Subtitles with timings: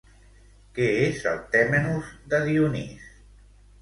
[0.77, 3.09] Què és el Tèmenos de Dionís?